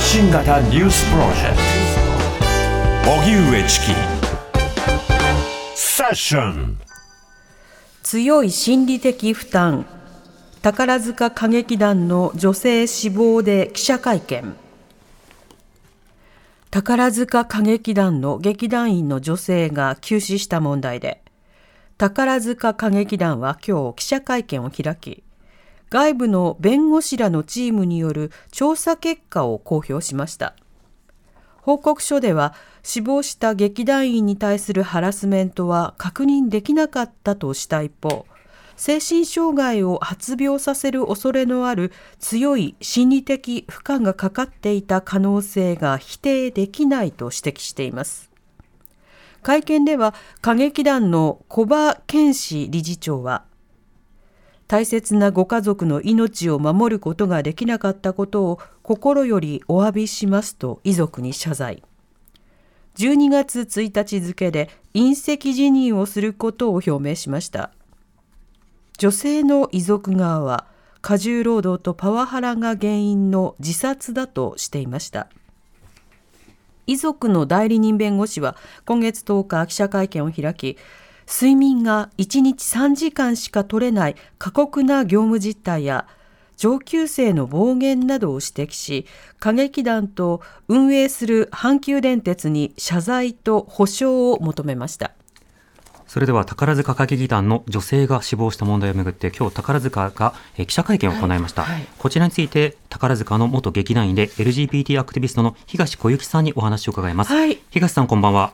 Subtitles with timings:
[0.00, 1.56] 発信型ニュースプロジェク
[3.04, 3.10] ト。
[3.20, 3.86] 荻上チキ。
[5.74, 6.78] セッション。
[8.02, 9.84] 強い心理的負担。
[10.62, 14.56] 宝塚歌劇団の女性死亡で記者会見。
[16.70, 21.20] 宝塚歌劇団の劇団員の女性が急死した問題で
[21.98, 25.22] 宝塚歌劇団は今日記者会見を開き
[25.90, 30.54] 外部の弁護士らのチームによる調査結果を公表しました。
[31.62, 38.24] 報告書では死亡した劇団員に対するハラスメントは確認できなかったとした一方
[38.76, 48.30] 精神障害を発病させる恐れのある強い心理的負荷がかかっていた可能性が否定できないと指摘しています。
[49.42, 53.44] 会見では歌劇団の小葉健志理事長は
[54.70, 61.82] 大切なご家族の命を守ることができなかったことを心よりお詫びしますと遺族に謝罪。
[62.94, 67.72] 12月1日付で隕石辞任をすることを表明しました。
[68.96, 70.68] 女性の遺族側は
[71.00, 75.26] 過重労働とパワハラが原因の自殺だとしていました。
[76.86, 80.78] 遺族の代理人弁護士は今月10日記者会見を開き
[81.30, 86.08] 睡眠が1日3時間しか取れない過酷な業務実態や
[86.56, 89.06] 上級生の暴言などを指摘し
[89.40, 95.12] 歌劇団と運営する阪急電鉄に謝罪と補償を求めました。
[96.06, 101.74] それでは宝塚歌劇団の女性が死亡した問題をめぐって今日宝塚が記者会見を行いました、はい。
[101.76, 108.52] はい、こちらについて宝塚の元劇団員で LGBT アクティビストの東小雪さんにお話を伺います、はい、東さんこんばんは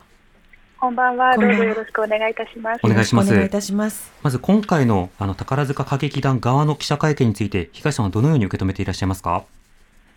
[0.79, 1.39] こんばんは。
[1.39, 2.81] どうぞよろしくお願いいたします。
[2.85, 3.33] お願いします。
[3.33, 4.13] お願いいたします。
[4.23, 9.45] まず今回のあの宝塚歌劇団側の記者会見について、東さんはどのように受け止めていらっしゃいますか？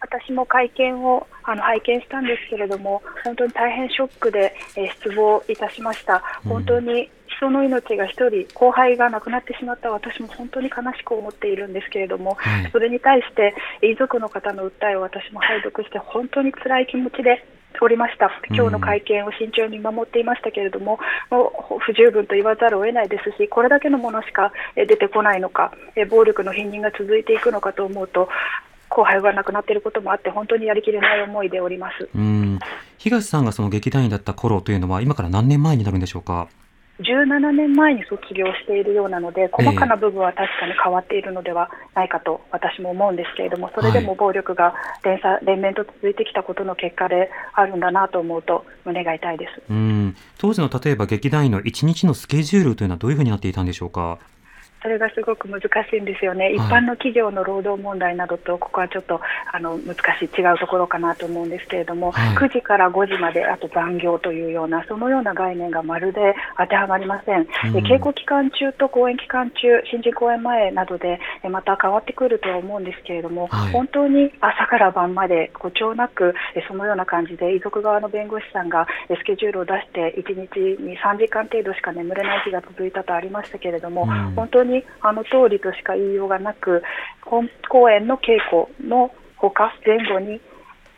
[0.02, 6.22] 私も会見をあの拝見したんですけれども、本当に大変ショックで、えー、失望いたしました。
[6.44, 17.46] 本当に人の命が1人、後輩が亡くなってしまった私も本当に悲しく思っているんですけれども、はい、それに対して遺族の方の訴えを私も拝読して、本当に辛い気持ちで
[17.82, 21.00] おりました、今日の会見を慎重に守っていましたけれども、
[21.30, 25.72] もう不十分と言わざるを得ないですし、これだけのものしか出てこないのか、
[26.10, 28.30] 暴力の否認が続いていくのかと思うと、
[28.90, 32.10] 後輩が亡くなっていることもあって、本当にやりきれない思いでおります。
[32.16, 32.60] うん。
[32.98, 36.48] 東さんがその劇団員だった頃というのは、今から何年前になるんでしょうか？
[37.00, 44.74] 17年前に卒業しているようなので、細かな部分は確かに変わっているのではないかと私も思うんですけれども、それでも暴力が
[45.04, 49.62] 連鎖連綿と続いてきたことの結果であるんだなと思うと、胸が痛いです。
[49.70, 50.16] うん。
[50.38, 54.20] 当時の例えば劇団員の1日のスケジュールというのは、どういうふうになっていたんでしょうか？
[54.82, 59.20] それがすごく難しいんですよね、はい、一般の企業の労働問題などと、ここはちょっと
[59.52, 67.48] あの難しい、違うところかなと思うんですけれども、はい、9時から5時まで、あと残業というような、そのような概念がまるで当てはまりません、うん、
[67.86, 69.58] 稽古期間中と公演期間中、
[69.92, 71.20] 新人公演前などで
[71.50, 76.34] また変わってくるとは思うんですけれども、はい、本当に朝から晩まで誇張なく、
[76.68, 80.24] そのような感じで、遺族側の弁護士さんがスケジュールを出して、1
[80.54, 86.84] 日に3時間程度しか眠れない日が続いたとありましたけれども、うん、本当ににあの通りとしか言いようがなく、
[87.26, 90.40] 本公演の稽古のほか、前後に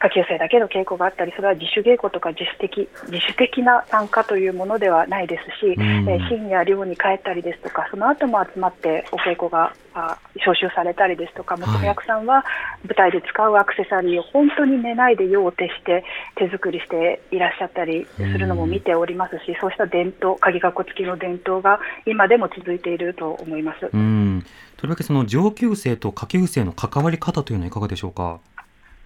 [0.02, 12.44] 下級生だけの稽古があったり、それは自主稽古とか自主的自主的な参加というものではないですし、うん、えー、深夜寮に帰ったりですとか、その後も集まってお稽古があ招集されたりですとか、娘役さんは
[12.84, 16.04] 舞台で使うアクセサリーを本当に寝ないで用を徹して
[16.36, 23.90] 手作りしていらっしゃったりするのも見ておりますし、うん、そうした伝統、鍵括弧付きの伝統が今でも続いていると思います。
[23.94, 24.44] うん
[24.78, 28.40] とりわけその上級生と下級生の関わり方というのはいかがでしょうか？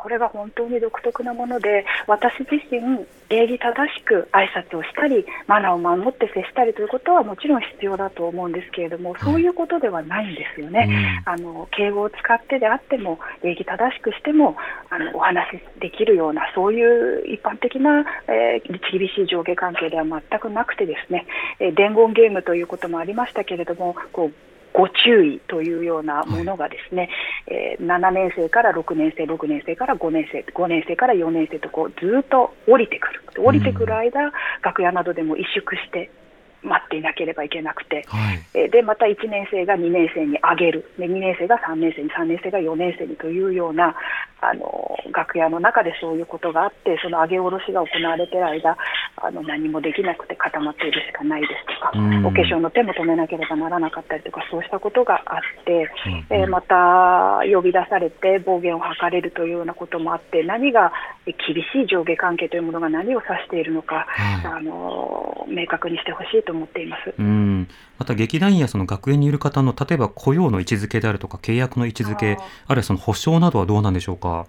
[0.06, 10.88] これが本当に独特なもので私自身礼儀正しく挨拶をしたりマナーを守って接したりということはもちろん必要だと思うんですけれどもそういうことではないんですよね、
[11.26, 14.56] うん、あの敬語を使ってであっても礼儀正しくしても
[14.92, 21.26] あのお話しできるようなそういう一般的な、えー、厳しい上下関係では全くなくてですね、
[21.60, 27.10] えー、伝言ゲームということもありましたけれどもこうご注意というようなものがですね、
[27.48, 34.32] はい、えー、7年生から6年生、6年生から5年生、5年生から4年生とこうずっと降りてくる、降りてくる間、うん、
[34.62, 36.12] 楽屋などでも萎縮して
[36.66, 40.92] 待っていなければいけなくて、はい、えでまた1年生が2年生に上げる。
[40.98, 43.96] で、2年生が3年生に、3年生が4年生にというような
[44.42, 48.78] あの楽屋の中でそういうことがあって、その上げ下ろしが行われている間、
[49.18, 51.92] あの何もできなくて固まっているしかないですとか、
[52.28, 55.90] お化粧の手も止めなければならなかったりとか、そうしたことがあって、
[56.30, 60.92] うん、えまた呼び出されて暴言を吐かれるというようなこともあって、何が
[61.26, 61.36] 厳
[61.74, 67.14] しい上下関係というものが何を指しているのか、はい、あの明確にしてほしいと思っています。
[67.18, 67.68] うん
[67.98, 72.38] また劇団員やその学園にいる方の例えば雇用の位置づけであるとか契約の位置づけ
[72.68, 74.48] あるいはその保証などはどうなんでしょうか？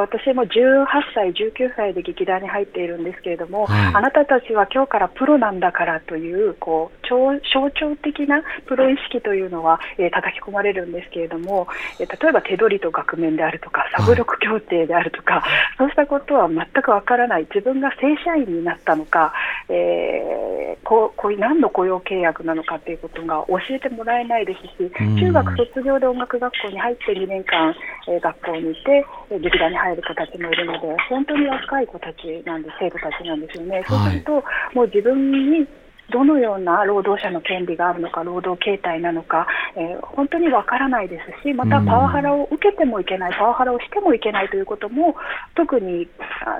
[0.00, 11.66] 私も18歳、19歳で劇団に入っているんですけれども、はい、あなたたちは今日からプロなんだからというこう象徴的なプロ意識というのは、えー、叩き込まれるんですけれども、
[12.00, 15.42] えー、例えば手取りと額面であるとか、サブロク協定であるとか、はい、
[15.78, 19.32] そうしたことは全くわからない、自分が正社員になったのか、
[19.68, 24.90] えー、ここ何の雇用契約なのかということが教えてもらえないですし、
[25.20, 27.74] 中学卒業で音楽学校に入って2年間、
[28.08, 29.04] えー、学校にいて、
[29.38, 33.84] 劇団に入る子たちもいるので、本当に若い子たちなんです、生徒たちなんですよね。
[33.88, 34.32] そうすると、
[34.74, 35.66] もう自分に
[36.10, 45.16] どのような労働者の権利があるのか、労働形態なのか、えー、本当にわからないですし、またパワハラを受けてもいけない、パワハラをしてもいけないということも、
[45.56, 46.06] 特に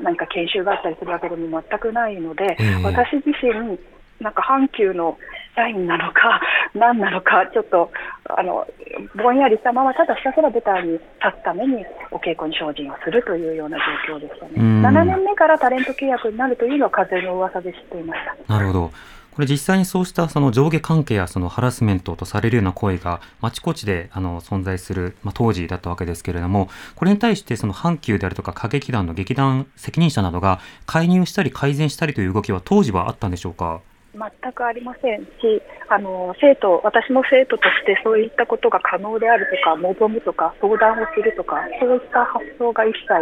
[0.03, 3.79] 何か研修があったりするわけでも全くないので、私自身、
[4.21, 5.19] なんか阪急の
[5.55, 6.41] 社員なのか、
[6.75, 7.91] 何なのか、ちょっと
[8.29, 8.67] あの
[9.15, 11.03] ぼんやりしたまま、ただひたすら舞台に立
[11.41, 18.55] つためにお稽古に精進をするというような状況でしたね、7年目からタレント契約になるというのは風の噂で知っていました。
[18.55, 18.91] なるほど。
[19.33, 33.81] これ実際にそうしたその上下関係やそのハラスメントとされるような声があちこちであの存在する、まあ、当時だったわけですけれどもこれに対してその阪急であるとか歌劇団の劇団責任者などが介入したり改善したりという動きは当時はあったんでしょうか？
[34.13, 43.13] 全くありませんしあの生徒私も生徒としてそういったことが可能であるとか望むとか相談をするとかそういった発想が一切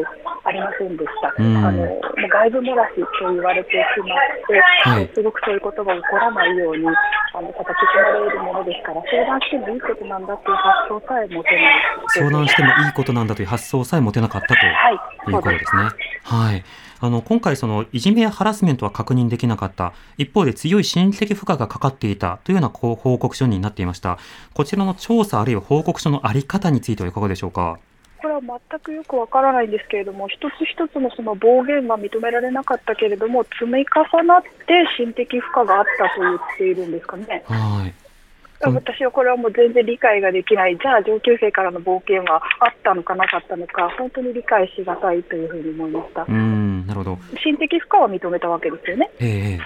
[0.44, 1.86] ありませんでした、うん、あの
[2.28, 6.86] 外部漏らしと言われてしまって、はい、すごくそういうことが起こらないように
[7.32, 11.74] あの叩き込まれるものですから相談してもいいことなんだという発想さえ持てない。
[12.08, 14.56] 相談してもいいことなんだという発想さえ持てなかったとい。
[15.28, 15.82] うことですね。
[15.82, 15.92] はい、
[16.24, 16.64] はい
[17.02, 19.94] あの今回そのいじめやハラスメントは確認できなかった。
[20.18, 24.18] 一方で強い心理的負荷がかかっていたというような報告書になっていました。
[24.52, 27.78] こちらの調査あるいは報告書のあり方についてはいかがでしょうか？
[28.20, 34.48] これは全くよくわからないんですけれども、一つ一つのその暴言は認められなかったけれども、積み重なって
[34.96, 37.42] 心的負荷があったと言っているんですかね。
[37.46, 37.94] はい
[38.62, 46.26] 私はこれはもう全然理解ができない、じゃあ上級生からの冒険はあったのかなかったのか、本当に理解しがたいというふうに思いました。
[46.28, 49.10] うんなるほど心的負荷は認めたわけですよね。
[49.18, 49.58] ええ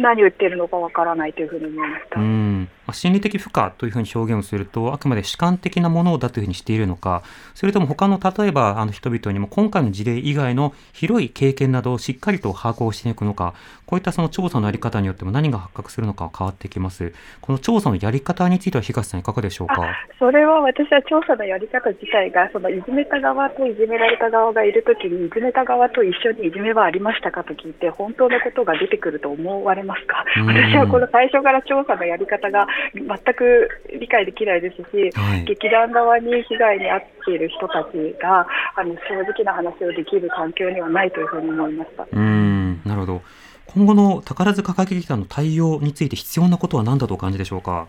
[0.00, 2.18] 何を言っているのかわからないというふうに思いました。
[2.18, 7.22] うん心理的負荷というふうに表現をすると、あくまで主観的なものだというふうにしているのか、
[7.54, 13.54] それとも他の例えばあの人々にも今回の事例以外の広い経験などをしっかりと把握をしていくのか、
[13.86, 17.12] こういったその調査のやり方によっても何が発覚するのかは変わってきます。
[17.40, 19.82] この調査のやり方については東さんいかがでしょうか？
[20.18, 30.24] それは私は調査のやり方自体がそのいじめた側といじめられた側がいるときにいじめた側と一緒にいじめはありましたかと聞いて本当のことが出てくると思われますか？
[30.46, 33.68] 私はこの最初から調査のやり方が全く
[33.98, 38.46] 理解できないですし、はい、劇団側に被害に遭っている人たちが
[38.76, 42.06] あの正直な話をできる環境にはないというふうに思いました。
[42.10, 43.22] うんなるほど。
[43.66, 47.86] 今後の宝塚歌劇団の対応について必要なことは何だとお感じでしょうか？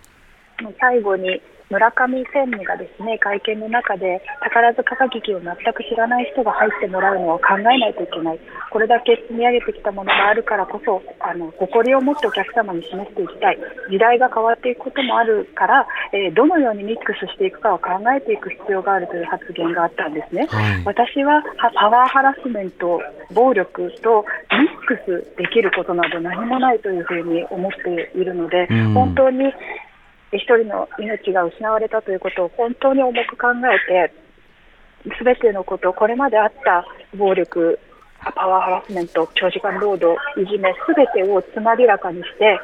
[0.79, 1.41] 最後に
[1.71, 8.39] 村上専務がですね会見の中で宝塚歌劇を全く知らない人が入ってもらうのは考えないといけない。
[8.71, 13.57] これだけ積み上げてきたものがあるからこそあの誇りを持ってお客様に示していきたい。
[13.89, 21.43] 時代が変わっていくこともあるから、えー、どのようにミックスしていくかを考えていく必要があるという発言があったんですね、はい、私は
[21.73, 23.01] パワーハラスメント
[23.33, 29.53] 暴力とミックスできることなど何もないというふうに思っているので、本当に
[30.33, 34.13] 一人の命が失われたということを本当に重く考えて、
[35.17, 36.85] すべてのこと、これまであった
[37.17, 37.79] 暴力、
[38.35, 42.59] パワーハラスメント、長時間労働、いじめ、すべてをつまびらかにして、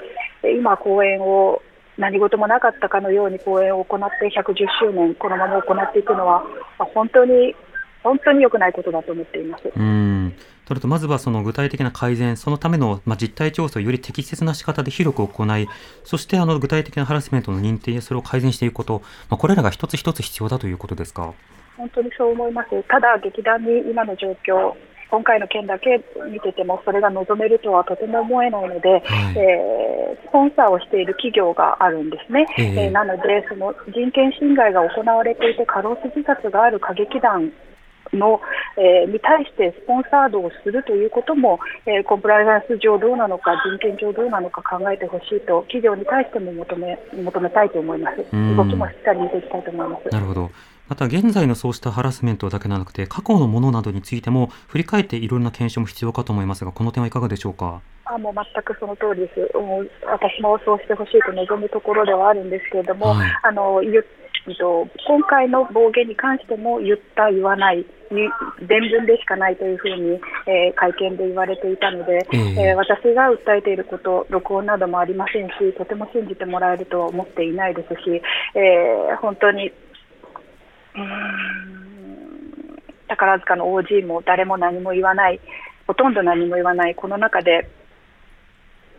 [0.56, 1.62] 今、公演を
[1.98, 6.44] 何事もなかったかのように公演を行って110周年、このまま行っていくのは、
[6.78, 7.56] 本当に
[8.04, 9.64] 本当に良くないことだと思っています。
[9.76, 10.34] うん
[10.68, 15.70] それとまずはその具体的な改善、そのための、まあ、実態調査をより適切な仕方で広く行い、
[16.04, 21.34] そしてあの具体的なハラスメントの認定、それを改善していくこと、まあ、これらが一つ一つ必要だということですか？
[21.78, 22.84] 本当にそう思います。
[22.84, 24.74] ただ、劇団に今の状況、
[25.10, 29.02] 今回の件だけ見ててもそれが望めるとはとても思えないので、はい、
[29.38, 37.54] えー、スポンサーをしている企業があるんですね、えー、えー、なのでその人権侵害が行われていて過労死自殺がある歌劇団
[38.14, 38.42] の、
[38.78, 48.18] えー、に対してスポンサードをするということも、えー、コンプライアンス上どうなのか、人権上どうなのか考えてほしいと、企業に対しても求め求めたいと思います。
[48.18, 50.10] 動きもしっかり見ていきたいと思います。
[50.10, 50.50] なるほど
[50.88, 57.82] また現在のそうしたハラスメントだけでなくて過去のものなどについても振り返っていろんな検証も必要かと思いますがこの点はいかがでしょうか？
[58.06, 59.52] あもう全くその通りです。
[60.06, 63.84] 私もそうしてほしいと望むところではあるんですけれども、はい、あの
[64.56, 68.30] と、今回の暴言に関しても言った、言わない、伝
[68.82, 78.22] 聞でしかないというふうに、えー、会見で言われていたので、えー、えー、私が訴えていること、録音などもありませんし、とても信じてもらえるとは思っていないですし、
[78.56, 79.72] えー、本当に、
[83.08, 85.40] 宝塚の OG も誰も何も言わない、
[85.86, 87.70] ほとんど何も言わない、この中で、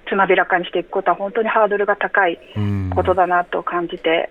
[0.08, 2.38] つまびらかにしていくことは本当にハードルが高い
[2.94, 4.30] ことだなと感じて、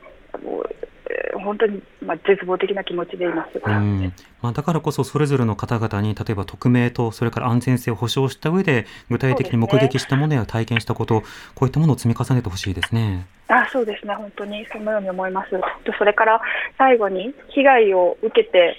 [1.43, 11.21] 本当に、まあ、絶望的な気持ちでいます、うんまあ、だからこそ、それぞれの方々に、例えば匿名と、それから安全性を保証した上で、具体的に目撃したものや体験したこと、ね、
[11.55, 13.25] こういったものを積み重ねてほしいですね。
[13.47, 15.49] あそうですね、本当にそのように思います。
[15.97, 16.41] それから
[16.77, 18.75] 最後に、被害を受けて、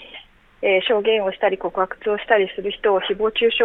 [0.60, 3.64] えー、証言をしたり、告発をしたりする人を誹謗中傷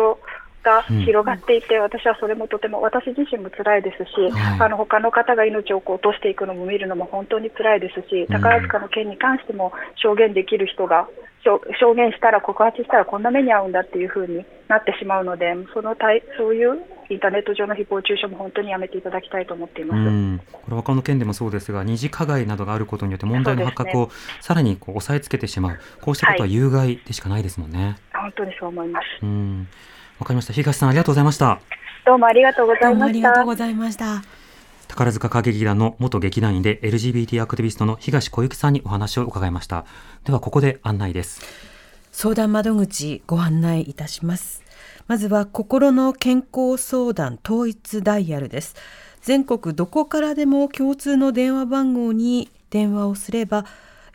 [0.64, 11.08] が広がっていて、私はそれもとても、私自身も辛いですし、はい、あの他の方が命をこう落としていくのも見るのも本当に辛いですし、宝塚の件に関しても証言できる人が、
[11.44, 19.96] 証言したら、告発したらこんな目に遭うんだっていうふうになってしまうので、その対そういうインターネット上の誹謗中傷も本当にやめていただきたいと思っていま
[20.40, 20.48] す。
[20.52, 27.98] これ他の件でもそうですが、二次加害などがあることによって問題の発覚をさらにこう押さえつけてしまう、こうしたことは有害でしかないですもんね。
[28.12, 29.06] はい、本当にそう思います。
[29.22, 29.68] うん
[30.20, 30.54] わかりました。
[30.54, 31.60] 東さんありがとうございました。
[32.06, 33.06] どうもありがとうございました。
[33.06, 34.24] ありがとうございました。
[34.88, 39.86] 宝塚歌劇団の元劇団員で LGBT アクティビストの東小雪さんにお話を伺いました。
[40.24, 41.42] ではここで案内です。
[42.12, 44.64] 相談窓口ご案内いたします。
[45.08, 48.76] まずは心の健康相談統一ダイヤルです。
[49.22, 53.66] 全国どこからでも共通の電話番号に電話をすれば、